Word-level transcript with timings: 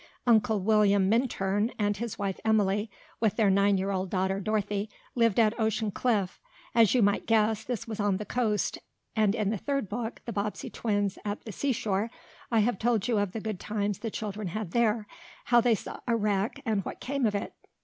Uncle 0.25 0.59
William 0.59 1.07
Minturn, 1.09 1.71
and 1.77 1.97
his 1.97 2.17
wife 2.17 2.39
Emily, 2.43 2.89
with 3.19 3.35
their 3.35 3.51
nine 3.51 3.77
year 3.77 3.91
old 3.91 4.09
daughter 4.09 4.39
Dorothy, 4.39 4.89
lived 5.13 5.39
at 5.39 5.59
Ocean 5.59 5.91
Cliff. 5.91 6.41
As 6.73 6.95
you 6.95 7.03
might 7.03 7.27
guess, 7.27 7.63
this 7.63 7.87
was 7.87 7.99
on 7.99 8.17
the 8.17 8.25
coast, 8.25 8.79
and 9.15 9.35
in 9.35 9.51
the 9.51 9.59
third 9.59 9.87
book, 9.87 10.19
"The 10.25 10.33
Bobbsey 10.33 10.71
Twins 10.71 11.19
at 11.23 11.41
the 11.45 11.51
Seashore," 11.51 12.09
I 12.49 12.61
have 12.61 12.79
told 12.79 13.07
you 13.07 13.19
of 13.19 13.31
the 13.33 13.39
good 13.41 13.59
times 13.59 13.99
the 13.99 14.09
children 14.09 14.47
had 14.47 14.71
there, 14.71 15.05
how 15.45 15.61
they 15.61 15.75
saw 15.75 15.99
a 16.07 16.15
wreck, 16.15 16.63
and 16.65 16.83
what 16.83 16.99
came 16.99 17.27
of 17.27 17.35
it. 17.35 17.53